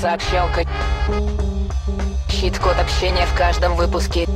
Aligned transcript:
Сообщалка. 0.00 0.64
Щит-код 2.30 2.76
общения 2.78 3.26
в 3.26 3.36
каждом 3.36 3.74
выпуске. 3.74 4.28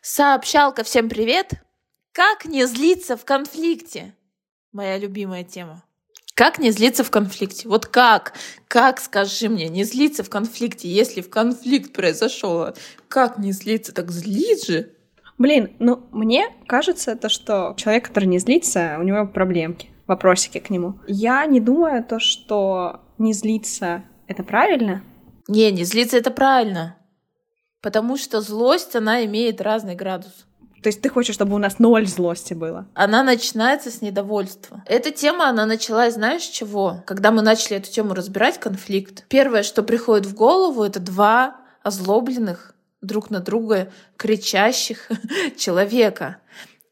Сообщалка, 0.00 0.82
всем 0.82 1.10
привет! 1.10 1.52
Как 2.12 2.46
не 2.46 2.64
злиться 2.64 3.18
в 3.18 3.26
конфликте? 3.26 4.14
Моя 4.72 4.96
любимая 4.96 5.44
тема. 5.44 5.84
Как 6.32 6.58
не 6.58 6.70
злиться 6.70 7.04
в 7.04 7.10
конфликте? 7.10 7.68
Вот 7.68 7.84
как? 7.84 8.32
Как, 8.68 9.00
скажи 9.00 9.50
мне, 9.50 9.68
не 9.68 9.84
злиться 9.84 10.24
в 10.24 10.30
конфликте, 10.30 10.88
если 10.88 11.20
в 11.20 11.28
конфликт 11.28 11.92
произошел? 11.92 12.68
Как 13.08 13.36
не 13.36 13.52
злиться? 13.52 13.92
Так 13.92 14.10
злить 14.10 14.66
же. 14.66 14.92
Блин, 15.36 15.76
ну 15.78 16.08
мне 16.10 16.48
кажется, 16.66 17.16
то, 17.16 17.28
что 17.28 17.74
человек, 17.76 18.08
который 18.08 18.24
не 18.24 18.38
злится, 18.38 18.96
у 18.98 19.02
него 19.02 19.26
проблемки, 19.26 19.90
вопросики 20.06 20.58
к 20.58 20.70
нему. 20.70 20.98
Я 21.06 21.44
не 21.46 21.60
думаю 21.60 22.04
то, 22.04 22.18
что 22.18 23.00
не 23.18 23.32
злиться 23.32 24.04
это 24.26 24.42
правильно. 24.42 25.02
Не, 25.48 25.70
не 25.70 25.84
злиться 25.84 26.16
это 26.16 26.30
правильно. 26.30 26.96
Потому 27.80 28.16
что 28.16 28.40
злость, 28.40 28.96
она 28.96 29.24
имеет 29.24 29.60
разный 29.60 29.94
градус. 29.94 30.46
То 30.82 30.88
есть 30.88 31.00
ты 31.00 31.08
хочешь, 31.08 31.34
чтобы 31.34 31.54
у 31.54 31.58
нас 31.58 31.78
ноль 31.78 32.06
злости 32.06 32.54
было? 32.54 32.86
Она 32.94 33.22
начинается 33.22 33.90
с 33.90 34.02
недовольства. 34.02 34.84
Эта 34.86 35.10
тема, 35.10 35.48
она 35.48 35.66
началась, 35.66 36.14
знаешь, 36.14 36.42
чего? 36.42 37.02
Когда 37.06 37.30
мы 37.30 37.42
начали 37.42 37.78
эту 37.78 37.90
тему 37.90 38.14
разбирать, 38.14 38.60
конфликт. 38.60 39.24
Первое, 39.28 39.62
что 39.62 39.82
приходит 39.82 40.26
в 40.26 40.34
голову, 40.34 40.84
это 40.84 41.00
два 41.00 41.56
озлобленных 41.82 42.74
друг 43.00 43.30
на 43.30 43.40
друга 43.40 43.92
кричащих 44.16 45.08
человека. 45.56 46.38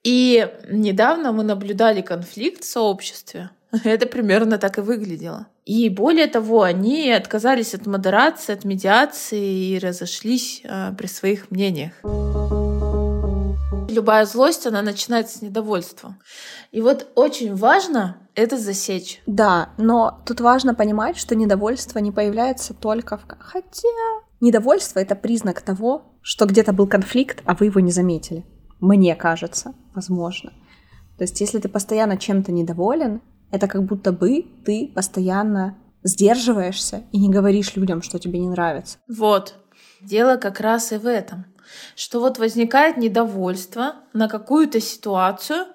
И 0.05 0.47
недавно 0.71 1.33
мы 1.33 1.43
наблюдали 1.43 2.03
конфликт 2.03 2.63
в 2.63 2.71
сообществе. 2.71 3.51
Это 3.85 4.07
примерно 4.07 4.59
так 4.59 4.79
и 4.79 4.83
выглядело. 4.83 5.47
И 5.65 5.89
более 5.89 6.27
того, 6.27 6.63
они 6.63 7.11
отказались 7.11 7.75
от 7.75 7.87
модерации, 7.87 8.53
от 8.53 8.65
медиации 8.65 9.71
и 9.71 9.79
разошлись 9.79 10.61
э, 10.63 10.93
при 10.97 11.07
своих 11.07 11.51
мнениях. 11.51 11.93
Любая 13.91 14.27
злость, 14.27 14.67
она 14.67 14.83
начинается 14.83 15.39
с 15.39 15.43
недовольства. 15.43 16.17
И 16.71 16.83
вот 16.83 17.09
очень 17.15 17.55
важно 17.55 18.19
это 18.35 18.59
засечь. 18.59 19.23
Да, 19.27 19.71
но 19.79 20.21
тут 20.27 20.41
важно 20.41 20.75
понимать, 20.75 21.17
что 21.17 21.35
недовольство 21.35 22.01
не 22.01 22.11
появляется 22.11 22.75
только 22.75 23.17
в... 23.17 23.25
Хотя 23.39 23.89
недовольство— 24.41 24.99
это 25.01 25.15
признак 25.15 25.63
того, 25.63 26.19
что 26.21 26.45
где-то 26.45 26.73
был 26.73 26.89
конфликт, 26.89 27.41
а 27.47 27.55
вы 27.55 27.67
его 27.67 27.81
не 27.81 27.93
заметили. 27.93 28.45
Мне 28.81 29.15
кажется, 29.15 29.75
возможно. 29.95 30.53
То 31.17 31.25
есть 31.25 31.41
если 31.41 31.59
ты 31.59 31.69
постоянно 31.69 32.17
чем-то 32.17 32.53
недоволен, 32.53 33.21
это 33.51 33.69
как 33.69 33.85
будто 33.85 34.13
бы 34.13 34.47
ты 34.65 34.91
постоянно 34.95 35.77
сдерживаешься 36.03 37.05
и 37.13 37.19
не 37.19 37.31
говоришь 37.31 37.77
людям, 37.77 38.03
что 38.03 38.19
тебе 38.19 38.39
не 38.39 38.49
нравится. 38.49 38.99
Вот. 39.09 39.55
Дело 40.01 40.37
как 40.37 40.61
раз 40.61 40.93
и 40.93 40.97
в 40.97 41.07
этом. 41.07 41.47
Что 41.97 42.21
вот 42.21 42.39
возникает 42.39 42.97
недовольство 42.97 43.95
на 44.13 44.29
какую-то 44.29 44.81
ситуацию, 44.81 45.67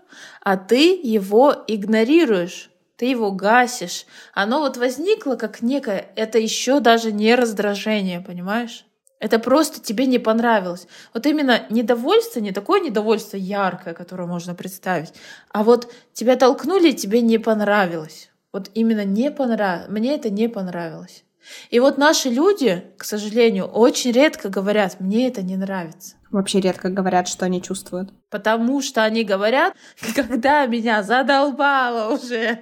а 0.41 0.57
ты 0.57 0.99
его 1.01 1.55
игнорируешь 1.67 2.69
ты 2.99 3.05
его 3.05 3.31
гасишь. 3.31 4.05
Оно 4.33 4.59
вот 4.59 4.75
возникло 4.75 5.35
как 5.35 5.61
некое, 5.61 6.11
это 6.17 6.37
еще 6.37 6.81
даже 6.81 7.13
не 7.13 7.33
раздражение, 7.33 8.19
понимаешь? 8.19 8.85
Это 9.19 9.37
просто 9.37 9.81
тебе 9.81 10.05
не 10.05 10.17
понравилось. 10.17 10.87
Вот 11.13 11.25
именно 11.25 11.63
недовольство, 11.69 12.39
не 12.39 12.51
такое 12.51 12.79
недовольство 12.79 13.35
яркое, 13.35 13.93
которое 13.93 14.27
можно 14.27 14.55
представить, 14.55 15.13
а 15.51 15.63
вот 15.63 15.91
тебя 16.13 16.37
толкнули, 16.37 16.89
и 16.89 16.95
тебе 16.95 17.21
не 17.21 17.37
понравилось. 17.37 18.31
Вот 18.53 18.71
именно 18.73 19.03
не 19.03 19.29
понравилось. 19.29 19.89
Мне 19.89 20.15
это 20.15 20.29
не 20.29 20.47
понравилось. 20.47 21.25
И 21.69 21.79
вот 21.79 21.97
наши 21.97 22.29
люди, 22.29 22.83
к 22.97 23.03
сожалению, 23.03 23.65
очень 23.65 24.11
редко 24.11 24.49
говорят, 24.49 24.99
мне 24.99 25.27
это 25.27 25.41
не 25.41 25.57
нравится. 25.57 26.15
Вообще 26.31 26.61
редко 26.61 26.89
говорят, 26.89 27.27
что 27.27 27.45
они 27.45 27.61
чувствуют. 27.61 28.11
Потому 28.29 28.81
что 28.81 29.03
они 29.03 29.23
говорят, 29.23 29.73
когда 30.15 30.65
меня 30.65 31.01
задолбало 31.03 32.13
уже. 32.13 32.59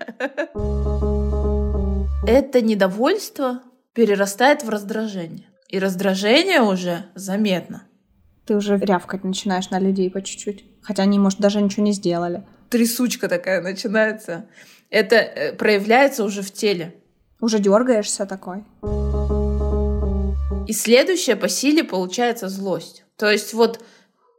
Это 2.25 2.61
недовольство 2.61 3.61
перерастает 3.93 4.63
в 4.63 4.69
раздражение. 4.69 5.47
И 5.69 5.79
раздражение 5.79 6.61
уже 6.61 7.05
заметно. 7.15 7.83
Ты 8.45 8.55
уже 8.55 8.77
рявкать 8.77 9.25
начинаешь 9.25 9.69
на 9.69 9.79
людей 9.79 10.09
по 10.09 10.21
чуть-чуть. 10.21 10.65
Хотя 10.81 11.03
они, 11.03 11.19
может, 11.19 11.39
даже 11.39 11.61
ничего 11.61 11.83
не 11.83 11.91
сделали. 11.91 12.43
Трясучка 12.69 13.27
такая 13.27 13.61
начинается. 13.61 14.47
Это 14.89 15.15
э, 15.15 15.53
проявляется 15.53 16.23
уже 16.23 16.41
в 16.41 16.51
теле. 16.51 16.95
Уже 17.41 17.59
дергаешься 17.59 18.25
такой. 18.25 18.63
И 20.67 20.73
следующее 20.73 21.35
по 21.35 21.49
силе 21.49 21.83
получается 21.83 22.47
злость. 22.47 23.03
То 23.17 23.29
есть 23.29 23.53
вот 23.53 23.83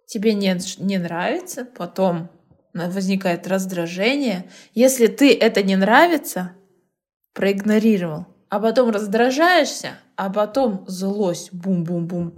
тебе 0.07 0.33
не, 0.33 0.57
не 0.79 0.99
нравится, 0.99 1.65
потом 1.65 2.31
возникает 2.73 3.47
раздражение. 3.47 4.51
Если 4.75 5.07
ты 5.07 5.35
это 5.35 5.63
не 5.63 5.77
нравится, 5.77 6.53
проигнорировал, 7.35 8.27
а 8.49 8.61
потом 8.61 8.91
раздражаешься, 8.91 9.99
а 10.17 10.31
потом 10.31 10.85
злость, 10.87 11.53
бум-бум-бум. 11.53 12.35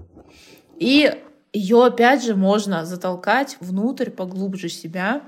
И 0.79 1.15
ее 1.53 1.85
опять 1.85 2.25
же 2.25 2.35
можно 2.35 2.85
затолкать 2.85 3.57
внутрь 3.61 4.11
поглубже 4.11 4.69
себя, 4.69 5.23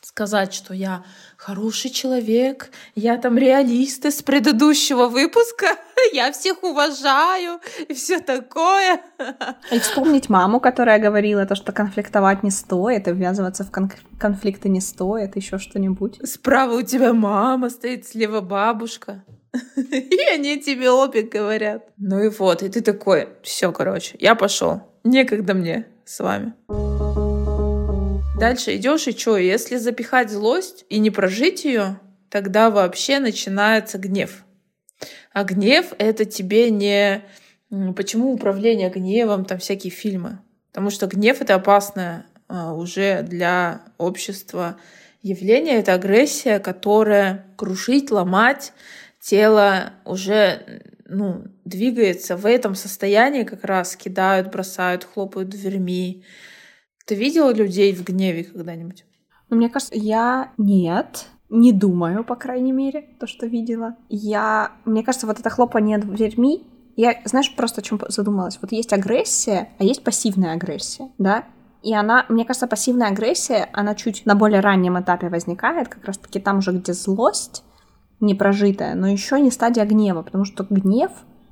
сказать, 0.00 0.54
что 0.54 0.74
я 0.74 1.04
хороший 1.36 1.90
человек, 1.90 2.70
я 2.94 3.16
там 3.18 3.36
реалист 3.36 4.04
из 4.06 4.22
предыдущего 4.22 5.06
выпуска, 5.06 5.66
я 6.12 6.32
всех 6.32 6.62
уважаю 6.62 7.60
и 7.88 7.94
все 7.94 8.20
такое. 8.20 9.00
И 9.70 9.78
вспомнить 9.78 10.28
маму, 10.28 10.60
которая 10.60 10.98
говорила 10.98 11.46
то, 11.46 11.54
что 11.54 11.72
конфликтовать 11.72 12.42
не 12.42 12.50
стоит, 12.50 13.08
и 13.08 13.12
ввязываться 13.12 13.64
в 13.64 13.70
кон- 13.70 13.92
конфликты 14.18 14.68
не 14.68 14.80
стоит, 14.80 15.36
еще 15.36 15.58
что-нибудь. 15.58 16.20
Справа 16.24 16.74
у 16.74 16.82
тебя 16.82 17.12
мама 17.12 17.68
стоит, 17.68 18.06
слева 18.06 18.40
бабушка. 18.40 19.24
И 19.76 20.20
они 20.32 20.60
тебе 20.60 20.90
обе 20.90 21.22
говорят. 21.22 21.88
Ну 21.96 22.22
и 22.22 22.28
вот, 22.28 22.62
и 22.62 22.68
ты 22.68 22.80
такой, 22.80 23.28
все, 23.42 23.72
короче, 23.72 24.16
я 24.20 24.34
пошел. 24.34 24.82
Некогда 25.04 25.54
мне 25.54 25.86
с 26.04 26.20
вами. 26.20 26.54
Дальше 28.38 28.76
идешь 28.76 29.08
и 29.08 29.12
что? 29.12 29.36
Если 29.36 29.76
запихать 29.76 30.30
злость 30.30 30.84
и 30.88 30.98
не 30.98 31.10
прожить 31.10 31.64
ее, 31.64 31.98
тогда 32.30 32.70
вообще 32.70 33.18
начинается 33.18 33.98
гнев. 33.98 34.44
А 35.32 35.44
гнев 35.44 35.92
это 35.98 36.24
тебе 36.24 36.70
не... 36.70 37.24
Почему 37.96 38.32
управление 38.32 38.90
гневом, 38.90 39.44
там 39.44 39.58
всякие 39.58 39.90
фильмы? 39.90 40.38
Потому 40.70 40.90
что 40.90 41.06
гнев 41.06 41.40
это 41.40 41.54
опасное 41.54 42.26
а, 42.48 42.72
уже 42.74 43.22
для 43.22 43.82
общества 43.98 44.78
явление, 45.22 45.76
это 45.76 45.94
агрессия, 45.94 46.60
которая 46.60 47.46
крушить, 47.56 48.10
ломать 48.10 48.72
тело 49.20 49.92
уже 50.04 50.82
ну, 51.06 51.44
двигается 51.64 52.36
в 52.36 52.46
этом 52.46 52.74
состоянии, 52.74 53.44
как 53.44 53.64
раз 53.64 53.96
кидают, 53.96 54.50
бросают, 54.50 55.04
хлопают 55.04 55.48
дверьми, 55.48 56.24
ты 57.08 57.14
видела 57.14 57.52
людей 57.54 57.94
в 57.94 58.04
гневе 58.04 58.44
когда-нибудь? 58.44 59.06
Ну, 59.48 59.56
мне 59.56 59.70
кажется, 59.70 59.94
я 59.96 60.52
нет. 60.58 61.26
Не 61.48 61.72
думаю, 61.72 62.22
по 62.24 62.36
крайней 62.36 62.72
мере, 62.72 63.16
то, 63.18 63.26
что 63.26 63.46
видела. 63.46 63.96
Я, 64.10 64.72
мне 64.84 65.02
кажется, 65.02 65.26
вот 65.26 65.40
это 65.40 65.48
хлопание 65.48 65.96
дверьми, 65.96 66.66
я, 66.96 67.22
знаешь, 67.24 67.54
просто 67.56 67.80
о 67.80 67.84
чем 67.84 67.98
задумалась. 68.08 68.58
Вот 68.60 68.72
есть 68.72 68.92
агрессия, 68.92 69.70
а 69.78 69.84
есть 69.84 70.04
пассивная 70.04 70.52
агрессия, 70.52 71.10
да? 71.16 71.44
И 71.82 71.94
она, 71.94 72.26
мне 72.28 72.44
кажется, 72.44 72.66
пассивная 72.66 73.08
агрессия, 73.08 73.70
она 73.72 73.94
чуть 73.94 74.26
на 74.26 74.34
более 74.34 74.60
раннем 74.60 75.00
этапе 75.00 75.30
возникает, 75.30 75.88
как 75.88 76.04
раз-таки 76.04 76.40
там 76.40 76.58
уже, 76.58 76.72
где 76.72 76.92
злость 76.92 77.64
непрожитая, 78.20 78.94
но 78.94 79.08
еще 79.08 79.40
не 79.40 79.50
стадия 79.50 79.84
гнева, 79.84 80.22
потому 80.22 80.44
что 80.44 80.66
гнев 80.68 81.10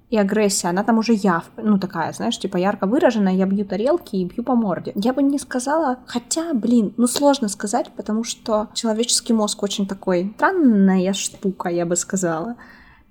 и 0.08 0.16
агрессия, 0.16 0.68
она 0.68 0.84
там 0.84 0.98
уже 0.98 1.14
яв, 1.14 1.50
ну 1.56 1.78
такая, 1.78 2.12
знаешь, 2.12 2.38
типа 2.38 2.56
ярко 2.56 2.86
выраженная, 2.86 3.34
я 3.34 3.46
бью 3.46 3.64
тарелки 3.64 4.16
и 4.16 4.24
бью 4.24 4.44
по 4.44 4.54
морде. 4.54 4.92
Я 4.94 5.12
бы 5.12 5.22
не 5.22 5.38
сказала, 5.38 5.98
хотя, 6.06 6.54
блин, 6.54 6.94
ну 6.96 7.06
сложно 7.06 7.48
сказать, 7.48 7.90
потому 7.96 8.22
что 8.22 8.68
человеческий 8.72 9.32
мозг 9.32 9.62
очень 9.62 9.86
такой 9.86 10.32
странная 10.36 11.12
штука, 11.12 11.68
я 11.68 11.86
бы 11.86 11.96
сказала. 11.96 12.56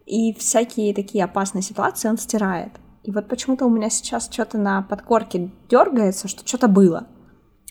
И 0.05 0.33
всякие 0.35 0.93
такие 0.93 1.23
опасные 1.23 1.63
ситуации 1.63 2.07
он 2.07 2.17
стирает. 2.17 2.71
И 3.03 3.11
вот 3.11 3.27
почему-то 3.27 3.65
у 3.65 3.69
меня 3.69 3.89
сейчас 3.89 4.29
что-то 4.31 4.57
на 4.57 4.81
подкорке 4.81 5.51
дергается, 5.69 6.27
что 6.27 6.47
что-то 6.47 6.67
было. 6.67 7.07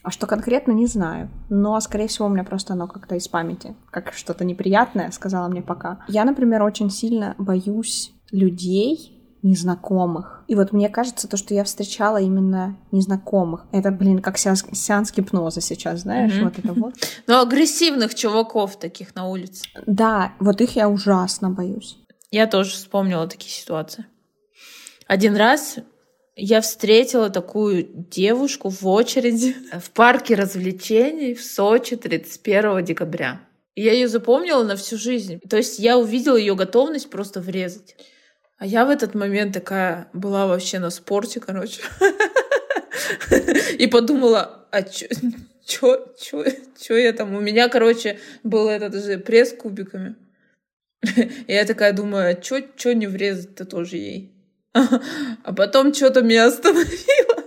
А 0.05 0.11
что 0.11 0.27
конкретно, 0.27 0.71
не 0.71 0.85
знаю. 0.85 1.31
Но, 1.49 1.79
скорее 1.79 2.07
всего, 2.07 2.27
у 2.27 2.29
меня 2.29 2.43
просто 2.43 2.73
оно 2.73 2.87
как-то 2.87 3.15
из 3.15 3.27
памяти. 3.27 3.75
Как 3.89 4.13
что-то 4.13 4.45
неприятное, 4.45 5.09
сказала 5.09 5.47
мне 5.47 5.63
пока. 5.63 6.05
Я, 6.07 6.25
например, 6.25 6.61
очень 6.61 6.91
сильно 6.91 7.33
боюсь 7.39 8.13
людей, 8.29 9.15
незнакомых. 9.41 10.43
И 10.47 10.53
вот 10.53 10.73
мне 10.73 10.89
кажется, 10.89 11.27
то, 11.27 11.37
что 11.37 11.55
я 11.55 11.63
встречала 11.63 12.21
именно 12.21 12.77
незнакомых, 12.91 13.65
это, 13.71 13.89
блин, 13.89 14.19
как 14.19 14.37
сеанс, 14.37 14.63
сеанс 14.73 15.11
гипноза 15.11 15.59
сейчас, 15.59 16.01
знаешь, 16.01 16.33
mm-hmm. 16.33 16.43
вот 16.43 16.59
это 16.59 16.73
вот. 16.73 16.93
Но 17.27 17.41
агрессивных 17.41 18.13
чуваков 18.13 18.77
таких 18.77 19.15
на 19.15 19.27
улице. 19.27 19.65
Да, 19.87 20.33
вот 20.39 20.61
их 20.61 20.75
я 20.75 20.87
ужасно 20.87 21.49
боюсь. 21.49 21.97
Я 22.29 22.45
тоже 22.45 22.71
вспомнила 22.71 23.27
такие 23.27 23.51
ситуации. 23.51 24.05
Один 25.07 25.35
раз 25.35 25.77
я 26.35 26.61
встретила 26.61 27.29
такую 27.29 27.83
девушку 27.83 28.69
в 28.69 28.85
очереди 28.87 29.55
в 29.79 29.91
парке 29.91 30.35
развлечений 30.35 31.33
в 31.33 31.43
Сочи 31.43 31.95
31 31.95 32.83
декабря. 32.83 33.41
Я 33.75 33.93
ее 33.93 34.07
запомнила 34.07 34.63
на 34.63 34.75
всю 34.75 34.97
жизнь. 34.97 35.39
То 35.49 35.57
есть 35.57 35.79
я 35.79 35.97
увидела 35.97 36.37
ее 36.37 36.55
готовность 36.55 37.09
просто 37.09 37.41
врезать. 37.41 37.95
А 38.57 38.65
я 38.65 38.85
в 38.85 38.89
этот 38.89 39.15
момент 39.15 39.53
такая 39.53 40.07
была 40.13 40.47
вообще 40.47 40.79
на 40.79 40.89
спорте, 40.89 41.39
короче. 41.41 41.81
И 43.77 43.87
подумала, 43.87 44.65
а 44.71 44.81
чё, 44.83 45.07
чё, 45.65 46.13
чё, 46.17 46.45
чё 46.79 46.95
я 46.95 47.11
там? 47.11 47.35
У 47.35 47.41
меня, 47.41 47.67
короче, 47.67 48.19
был 48.43 48.69
этот 48.69 49.03
же 49.03 49.17
пресс 49.17 49.51
кубиками. 49.53 50.15
И 51.47 51.53
я 51.53 51.65
такая 51.65 51.93
думаю, 51.93 52.29
а 52.29 52.33
чё, 52.35 52.61
чё 52.77 52.93
не 52.93 53.07
врезать-то 53.07 53.65
тоже 53.65 53.97
ей? 53.97 54.34
А 55.43 55.53
потом 55.53 55.93
что-то 55.93 56.21
меня 56.21 56.47
остановило. 56.47 57.43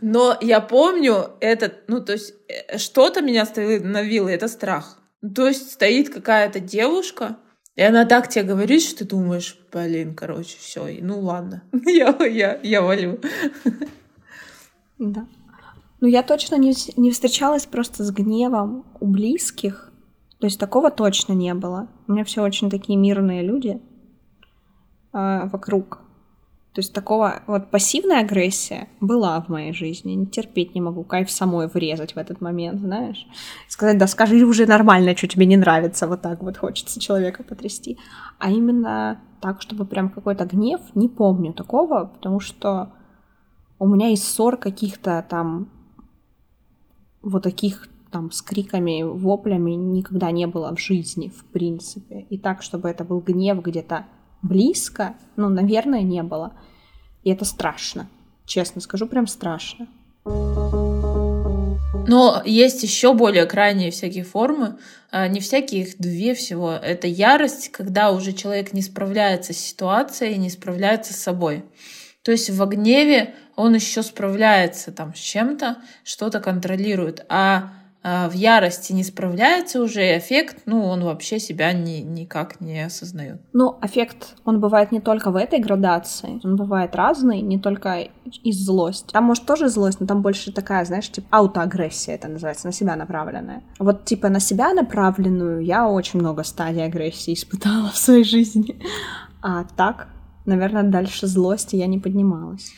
Но 0.00 0.36
я 0.40 0.60
помню 0.60 1.30
этот, 1.40 1.88
ну, 1.88 2.00
то 2.00 2.12
есть 2.12 2.34
э, 2.48 2.76
что-то 2.78 3.22
меня 3.22 3.42
остановило, 3.42 4.28
это 4.28 4.46
страх. 4.46 4.98
То 5.34 5.48
есть 5.48 5.72
стоит 5.72 6.10
какая-то 6.10 6.60
девушка, 6.60 7.38
и 7.76 7.82
она 7.82 8.04
так 8.04 8.28
тебе 8.28 8.44
говорит, 8.44 8.82
что 8.82 8.98
ты 8.98 9.04
думаешь, 9.06 9.58
блин, 9.72 10.14
короче, 10.14 10.56
все, 10.58 10.98
ну 11.00 11.20
ладно, 11.20 11.62
я, 11.86 12.14
я, 12.26 12.60
я 12.62 12.82
валю. 12.82 13.20
Да. 14.98 15.26
Ну, 16.00 16.08
я 16.08 16.22
точно 16.22 16.56
не, 16.56 16.74
не 16.96 17.10
встречалась 17.10 17.64
просто 17.64 18.04
с 18.04 18.10
гневом 18.10 18.84
у 19.00 19.06
близких. 19.06 19.90
То 20.38 20.46
есть 20.46 20.60
такого 20.60 20.90
точно 20.90 21.32
не 21.32 21.54
было. 21.54 21.88
У 22.06 22.12
меня 22.12 22.24
все 22.24 22.42
очень 22.42 22.68
такие 22.68 22.98
мирные 22.98 23.42
люди 23.42 23.80
э, 25.14 25.48
вокруг. 25.48 26.05
То 26.76 26.80
есть 26.80 26.92
такого 26.92 27.40
вот 27.46 27.70
пассивная 27.70 28.20
агрессия 28.20 28.88
была 29.00 29.40
в 29.40 29.48
моей 29.48 29.72
жизни. 29.72 30.12
Не 30.12 30.26
терпеть 30.26 30.74
не 30.74 30.82
могу, 30.82 31.04
кайф 31.04 31.30
самой 31.30 31.68
врезать 31.68 32.12
в 32.12 32.18
этот 32.18 32.42
момент, 32.42 32.82
знаешь. 32.82 33.26
Сказать, 33.66 33.96
да 33.96 34.06
скажи 34.06 34.44
уже 34.44 34.66
нормально, 34.66 35.16
что 35.16 35.26
тебе 35.26 35.46
не 35.46 35.56
нравится, 35.56 36.06
вот 36.06 36.20
так 36.20 36.42
вот 36.42 36.58
хочется 36.58 37.00
человека 37.00 37.44
потрясти. 37.44 37.96
А 38.38 38.50
именно 38.50 39.22
так, 39.40 39.62
чтобы 39.62 39.86
прям 39.86 40.10
какой-то 40.10 40.44
гнев, 40.44 40.82
не 40.94 41.08
помню 41.08 41.54
такого, 41.54 42.12
потому 42.14 42.40
что 42.40 42.92
у 43.78 43.88
меня 43.88 44.10
из 44.10 44.22
ссор 44.22 44.58
каких-то 44.58 45.24
там 45.30 45.70
вот 47.22 47.42
таких 47.42 47.88
там 48.10 48.30
с 48.30 48.42
криками, 48.42 49.02
воплями 49.02 49.70
никогда 49.70 50.30
не 50.30 50.46
было 50.46 50.76
в 50.76 50.78
жизни, 50.78 51.32
в 51.34 51.42
принципе. 51.46 52.26
И 52.28 52.36
так, 52.36 52.62
чтобы 52.62 52.90
это 52.90 53.02
был 53.02 53.20
гнев 53.20 53.62
где-то 53.62 54.04
близко, 54.42 55.14
ну, 55.36 55.48
наверное, 55.48 56.02
не 56.02 56.22
было. 56.22 56.52
И 57.24 57.30
это 57.30 57.44
страшно. 57.44 58.08
Честно 58.44 58.80
скажу, 58.80 59.06
прям 59.06 59.26
страшно. 59.26 59.88
Но 62.08 62.40
есть 62.44 62.82
еще 62.82 63.14
более 63.14 63.46
крайние 63.46 63.90
всякие 63.90 64.24
формы. 64.24 64.78
А, 65.10 65.26
не 65.26 65.40
всякие, 65.40 65.82
их 65.82 65.98
две 65.98 66.34
всего. 66.34 66.72
Это 66.72 67.08
ярость, 67.08 67.70
когда 67.72 68.12
уже 68.12 68.32
человек 68.32 68.72
не 68.72 68.82
справляется 68.82 69.52
с 69.52 69.58
ситуацией, 69.58 70.38
не 70.38 70.50
справляется 70.50 71.12
с 71.12 71.16
собой. 71.16 71.64
То 72.22 72.32
есть 72.32 72.50
в 72.50 72.64
гневе 72.66 73.34
он 73.56 73.74
еще 73.74 74.02
справляется 74.02 74.92
там 74.92 75.14
с 75.14 75.18
чем-то, 75.18 75.78
что-то 76.04 76.40
контролирует. 76.40 77.24
А 77.28 77.72
в 78.06 78.32
ярости 78.34 78.92
не 78.92 79.02
справляется 79.02 79.82
уже, 79.82 80.16
эффект, 80.16 80.58
ну, 80.64 80.84
он 80.84 81.02
вообще 81.02 81.40
себя 81.40 81.72
ни, 81.72 82.02
никак 82.02 82.60
не 82.60 82.86
осознает. 82.86 83.40
Ну, 83.52 83.78
эффект, 83.82 84.36
он 84.44 84.60
бывает 84.60 84.92
не 84.92 85.00
только 85.00 85.32
в 85.32 85.36
этой 85.36 85.58
градации, 85.58 86.40
он 86.44 86.54
бывает 86.54 86.94
разный, 86.94 87.40
не 87.40 87.58
только 87.58 88.08
из 88.44 88.64
злости. 88.64 89.12
Там, 89.12 89.24
может, 89.24 89.44
тоже 89.44 89.68
злость, 89.68 89.98
но 90.00 90.06
там 90.06 90.22
больше 90.22 90.52
такая, 90.52 90.84
знаешь, 90.84 91.10
типа 91.10 91.26
аутоагрессия 91.30 92.14
это 92.14 92.28
называется, 92.28 92.68
на 92.68 92.72
себя 92.72 92.94
направленная. 92.94 93.64
Вот, 93.80 94.04
типа, 94.04 94.28
на 94.28 94.38
себя 94.38 94.72
направленную 94.72 95.64
я 95.64 95.88
очень 95.88 96.20
много 96.20 96.44
стадий 96.44 96.84
агрессии 96.84 97.34
испытала 97.34 97.88
в 97.92 97.98
своей 97.98 98.24
жизни. 98.24 98.80
А 99.42 99.64
так, 99.76 100.06
наверное, 100.44 100.84
дальше 100.84 101.26
злости 101.26 101.74
я 101.74 101.88
не 101.88 101.98
поднималась. 101.98 102.70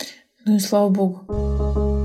Ну 0.46 0.56
и 0.56 0.58
слава 0.58 0.88
богу. 0.88 1.97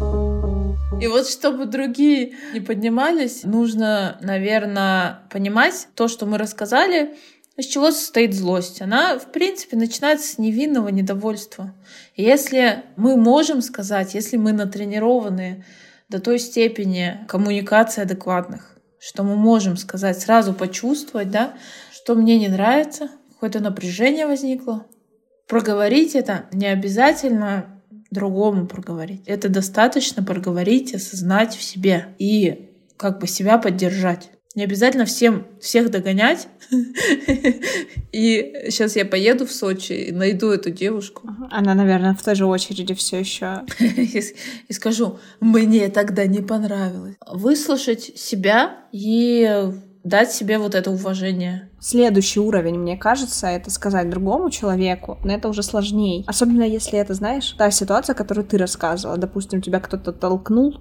И 1.03 1.07
вот 1.07 1.27
чтобы 1.27 1.65
другие 1.65 2.31
не 2.53 2.61
поднимались, 2.61 3.43
нужно, 3.43 4.17
наверное, 4.21 5.19
понимать 5.29 5.89
то, 5.95 6.07
что 6.07 6.25
мы 6.25 6.37
рассказали, 6.37 7.17
из 7.57 7.65
чего 7.65 7.91
состоит 7.91 8.33
злость? 8.33 8.81
Она, 8.81 9.19
в 9.19 9.29
принципе, 9.33 9.75
начинается 9.75 10.25
с 10.25 10.37
невинного 10.37 10.87
недовольства. 10.87 11.75
Если 12.15 12.85
мы 12.95 13.17
можем 13.17 13.61
сказать, 13.61 14.13
если 14.13 14.37
мы 14.37 14.53
натренированы 14.53 15.65
до 16.07 16.21
той 16.21 16.39
степени 16.39 17.19
коммуникации 17.27 18.03
адекватных, 18.03 18.77
что 18.97 19.23
мы 19.23 19.35
можем 19.35 19.75
сказать, 19.75 20.17
сразу 20.17 20.53
почувствовать, 20.53 21.29
да, 21.29 21.55
что 21.91 22.15
мне 22.15 22.39
не 22.39 22.47
нравится, 22.47 23.09
какое-то 23.33 23.59
напряжение 23.59 24.25
возникло, 24.25 24.85
проговорить 25.49 26.15
это 26.15 26.45
не 26.53 26.67
обязательно 26.67 27.72
другому 28.13 28.67
проговорить. 28.67 29.23
Это 29.25 29.49
достаточно 29.49 30.23
проговорить, 30.23 30.93
осознать 30.93 31.55
в 31.55 31.63
себе 31.63 32.15
и 32.19 32.69
как 32.97 33.19
бы 33.19 33.27
себя 33.27 33.57
поддержать. 33.57 34.29
Не 34.55 34.65
обязательно 34.65 35.05
всем, 35.05 35.47
всех 35.59 35.89
догонять. 35.89 36.47
И 38.11 38.53
сейчас 38.69 38.95
я 38.95 39.03
поеду 39.03 39.47
в 39.47 39.51
Сочи 39.51 39.93
и 39.93 40.11
найду 40.11 40.51
эту 40.51 40.69
девушку. 40.69 41.27
Она, 41.49 41.73
наверное, 41.73 42.13
в 42.13 42.21
той 42.21 42.35
же 42.35 42.45
очереди 42.45 42.93
все 42.93 43.19
еще. 43.19 43.63
И 43.79 44.73
скажу, 44.73 45.17
мне 45.39 45.89
тогда 45.89 46.27
не 46.27 46.41
понравилось. 46.41 47.15
Выслушать 47.27 48.11
себя 48.15 48.77
и 48.91 49.71
дать 50.03 50.31
себе 50.31 50.57
вот 50.57 50.75
это 50.75 50.91
уважение. 50.91 51.69
Следующий 51.79 52.39
уровень, 52.39 52.77
мне 52.77 52.97
кажется, 52.97 53.47
это 53.47 53.69
сказать 53.69 54.09
другому 54.09 54.49
человеку, 54.49 55.17
но 55.23 55.33
это 55.33 55.49
уже 55.49 55.63
сложнее. 55.63 56.23
Особенно 56.27 56.63
если 56.63 56.99
это, 56.99 57.13
знаешь, 57.13 57.49
та 57.57 57.71
ситуация, 57.71 58.13
которую 58.13 58.45
ты 58.45 58.57
рассказывала. 58.57 59.17
Допустим, 59.17 59.61
тебя 59.61 59.79
кто-то 59.79 60.11
толкнул 60.11 60.79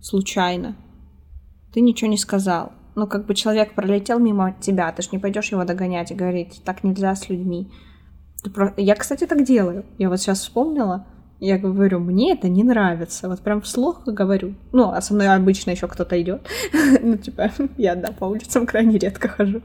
случайно, 0.00 0.76
ты 1.72 1.80
ничего 1.80 2.10
не 2.10 2.18
сказал. 2.18 2.72
Ну, 2.96 3.06
как 3.06 3.26
бы 3.26 3.34
человек 3.34 3.74
пролетел 3.74 4.18
мимо 4.18 4.56
тебя, 4.60 4.90
ты 4.92 5.02
ж 5.02 5.12
не 5.12 5.18
пойдешь 5.18 5.52
его 5.52 5.64
догонять 5.64 6.10
и 6.10 6.14
говорить, 6.14 6.62
так 6.64 6.82
нельзя 6.84 7.14
с 7.14 7.28
людьми. 7.28 7.70
Я, 8.76 8.94
кстати, 8.96 9.26
так 9.26 9.44
делаю. 9.44 9.84
Я 9.98 10.08
вот 10.08 10.18
сейчас 10.18 10.40
вспомнила, 10.40 11.06
я 11.40 11.58
говорю, 11.58 12.00
мне 12.00 12.34
это 12.34 12.48
не 12.48 12.62
нравится. 12.62 13.28
Вот 13.28 13.40
прям 13.40 13.62
вслух 13.62 14.04
говорю. 14.04 14.54
Ну, 14.72 14.90
а 14.90 15.00
со 15.00 15.14
мной 15.14 15.28
обычно 15.28 15.70
еще 15.70 15.88
кто-то 15.88 16.20
идет. 16.20 16.46
ну, 17.00 17.16
типа, 17.16 17.50
я, 17.78 17.94
да, 17.94 18.12
по 18.12 18.26
улицам 18.26 18.66
крайне 18.66 18.98
редко 18.98 19.28
хожу. 19.28 19.62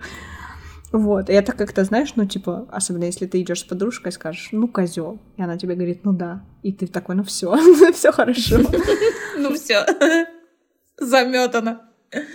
Вот, 0.92 1.30
и 1.30 1.34
это 1.34 1.52
как-то, 1.52 1.84
знаешь, 1.84 2.14
ну, 2.16 2.26
типа, 2.26 2.68
особенно 2.72 3.04
если 3.04 3.26
ты 3.26 3.42
идешь 3.42 3.60
с 3.60 3.64
подружкой, 3.64 4.14
скажешь, 4.14 4.50
ну, 4.54 4.70
козел. 4.70 5.20
И 5.36 5.42
она 5.42 5.58
тебе 5.58 5.76
говорит, 5.76 6.06
ну 6.06 6.14
да. 6.14 6.46
И 6.64 6.72
ты 6.72 6.88
такой, 6.88 7.16
ну 7.16 7.24
все, 7.24 7.54
все 7.94 8.14
хорошо. 8.14 8.60
ну 9.38 9.54
все, 9.56 9.86
заметано. 10.98 11.82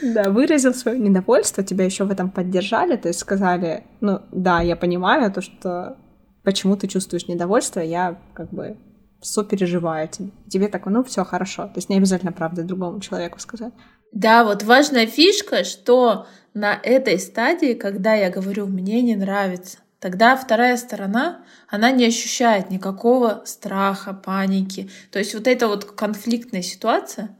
Да, 0.03 0.29
выразил 0.29 0.75
свое 0.75 0.99
недовольство, 0.99 1.65
тебя 1.65 1.87
еще 1.87 2.05
в 2.05 2.11
этом 2.11 2.31
поддержали, 2.31 2.97
то 2.97 3.09
есть 3.09 3.21
сказали, 3.21 3.85
ну 4.03 4.21
да, 4.31 4.61
я 4.61 4.77
понимаю 4.77 5.33
то, 5.33 5.41
что 5.41 5.97
почему 6.43 6.77
ты 6.77 6.87
чувствуешь 6.87 7.29
недовольство, 7.29 7.81
я 7.81 8.19
как 8.35 8.51
бы 8.51 8.77
сопереживаю 9.23 10.09
тебе. 10.09 10.31
Тебе 10.49 10.69
такое, 10.69 10.93
ну 10.93 11.05
все 11.05 11.25
хорошо. 11.25 11.65
То 11.65 11.75
есть 11.77 11.89
не 11.89 11.97
обязательно 11.97 12.33
правда 12.33 12.63
другому 12.63 13.01
человеку 13.01 13.39
сказать. 13.39 13.73
Да, 14.13 14.45
вот 14.45 14.63
важная 14.63 15.07
фишка, 15.07 15.65
что 15.65 16.27
на 16.55 16.75
этой 16.83 17.19
стадии, 17.19 17.75
когда 17.75 18.15
я 18.15 18.31
говорю, 18.31 18.67
мне 18.67 19.03
не 19.03 19.15
нравится, 19.15 19.79
тогда 20.01 20.37
вторая 20.37 20.77
сторона, 20.77 21.45
она 21.69 21.93
не 21.93 22.07
ощущает 22.07 22.71
никакого 22.71 23.43
страха, 23.45 24.13
паники. 24.13 24.91
То 25.13 25.19
есть 25.19 25.35
вот 25.35 25.47
эта 25.47 25.69
вот 25.69 25.85
конфликтная 25.85 26.63
ситуация, 26.63 27.37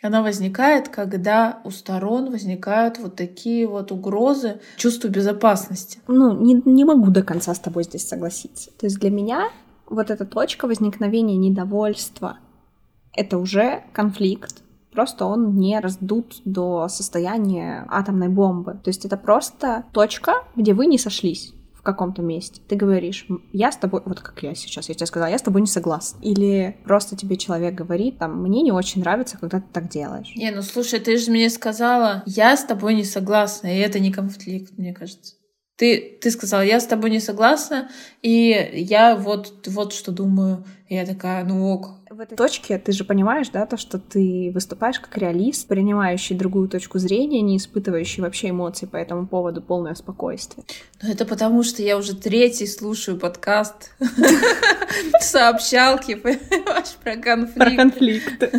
она 0.00 0.22
возникает, 0.22 0.88
когда 0.88 1.60
у 1.64 1.70
сторон 1.70 2.30
возникают 2.30 2.98
вот 2.98 3.16
такие 3.16 3.66
вот 3.66 3.90
угрозы 3.90 4.60
чувству 4.76 5.10
безопасности. 5.10 5.98
Ну, 6.06 6.40
не, 6.40 6.62
не 6.64 6.84
могу 6.84 7.10
до 7.10 7.22
конца 7.22 7.52
с 7.52 7.58
тобой 7.58 7.82
здесь 7.82 8.06
согласиться. 8.06 8.70
То 8.78 8.86
есть 8.86 9.00
для 9.00 9.10
меня 9.10 9.50
вот 9.88 10.10
эта 10.10 10.24
точка 10.24 10.66
возникновения 10.66 11.36
недовольства— 11.36 12.38
это 13.14 13.38
уже 13.38 13.84
конфликт. 13.92 14.62
Просто 14.92 15.26
он 15.26 15.56
не 15.56 15.78
раздут 15.80 16.40
до 16.44 16.88
состояния 16.88 17.86
атомной 17.88 18.28
бомбы. 18.28 18.80
То 18.82 18.88
есть 18.88 19.04
это 19.04 19.16
просто 19.16 19.84
точка, 19.92 20.44
где 20.56 20.72
вы 20.72 20.86
не 20.86 20.98
сошлись 20.98 21.52
в 21.78 21.82
каком-то 21.82 22.22
месте, 22.22 22.60
ты 22.68 22.74
говоришь, 22.74 23.26
я 23.52 23.70
с 23.70 23.76
тобой, 23.76 24.02
вот 24.04 24.18
как 24.20 24.42
я 24.42 24.54
сейчас, 24.56 24.88
я 24.88 24.96
тебе 24.96 25.06
сказала, 25.06 25.30
я 25.30 25.38
с 25.38 25.42
тобой 25.42 25.60
не 25.60 25.68
согласна. 25.68 26.18
Или 26.22 26.76
просто 26.84 27.16
тебе 27.16 27.36
человек 27.36 27.74
говорит, 27.74 28.18
там, 28.18 28.42
мне 28.42 28.62
не 28.62 28.72
очень 28.72 29.00
нравится, 29.00 29.38
когда 29.38 29.60
ты 29.60 29.66
так 29.72 29.88
делаешь. 29.88 30.32
Не, 30.34 30.50
ну 30.50 30.62
слушай, 30.62 30.98
ты 30.98 31.16
же 31.16 31.30
мне 31.30 31.48
сказала, 31.48 32.24
я 32.26 32.56
с 32.56 32.64
тобой 32.64 32.94
не 32.94 33.04
согласна, 33.04 33.68
и 33.68 33.78
это 33.78 34.00
не 34.00 34.10
конфликт, 34.10 34.76
мне 34.76 34.92
кажется. 34.92 35.36
Ты, 35.78 36.18
ты 36.20 36.32
сказала, 36.32 36.62
я 36.62 36.80
с 36.80 36.86
тобой 36.86 37.08
не 37.08 37.20
согласна, 37.20 37.88
и 38.20 38.68
я 38.74 39.14
вот, 39.14 39.68
вот 39.68 39.92
что 39.92 40.10
думаю. 40.10 40.64
И 40.88 40.96
я 40.96 41.06
такая, 41.06 41.44
ну 41.44 41.72
ок. 41.72 41.90
В 42.10 42.18
этой 42.18 42.36
точке 42.36 42.78
ты 42.78 42.90
же 42.90 43.04
понимаешь, 43.04 43.50
да, 43.50 43.64
то, 43.64 43.76
что 43.76 44.00
ты 44.00 44.50
выступаешь 44.52 44.98
как 44.98 45.16
реалист, 45.16 45.68
принимающий 45.68 46.34
другую 46.34 46.68
точку 46.68 46.98
зрения, 46.98 47.42
не 47.42 47.58
испытывающий 47.58 48.24
вообще 48.24 48.50
эмоций 48.50 48.88
по 48.88 48.96
этому 48.96 49.28
поводу, 49.28 49.62
полное 49.62 49.94
спокойствие. 49.94 50.66
Ну 51.00 51.12
это 51.12 51.24
потому, 51.24 51.62
что 51.62 51.80
я 51.80 51.96
уже 51.96 52.16
третий 52.16 52.66
слушаю 52.66 53.16
подкаст 53.16 53.92
сообщалки, 55.20 56.14
понимаешь, 56.16 56.96
про 57.00 57.14
конфликт. 57.14 57.54
Про 57.54 57.76
конфликт. 57.76 58.42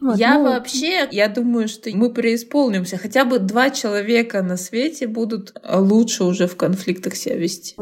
Вот, 0.00 0.18
я 0.18 0.38
ну... 0.38 0.44
вообще, 0.44 1.08
я 1.10 1.28
думаю, 1.28 1.68
что 1.68 1.90
мы 1.94 2.10
преисполнимся. 2.10 2.96
Хотя 2.96 3.24
бы 3.24 3.38
два 3.38 3.70
человека 3.70 4.42
на 4.42 4.56
свете 4.56 5.06
будут 5.06 5.54
лучше 5.70 6.24
уже 6.24 6.46
в 6.46 6.56
конфликтах 6.56 7.16
себя 7.16 7.36
вести. 7.36 7.74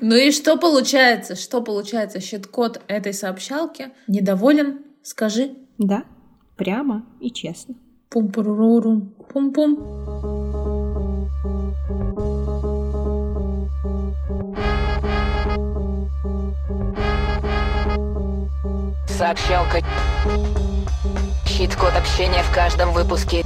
Ну 0.00 0.14
и 0.14 0.30
что 0.30 0.56
получается? 0.56 1.34
Что 1.34 1.60
получается? 1.60 2.20
Щит-код 2.20 2.80
этой 2.88 3.12
сообщалки 3.12 3.90
недоволен? 4.06 4.80
Скажи. 5.02 5.50
Да, 5.76 6.04
прямо 6.56 7.04
и 7.20 7.30
честно. 7.30 7.74
Пум-пурурурум, 8.08 9.14
пум-пум. 9.32 10.57
Сообщалка. 19.18 19.80
Щит-код 21.44 21.92
общения 21.96 22.40
в 22.44 22.54
каждом 22.54 22.92
выпуске. 22.92 23.44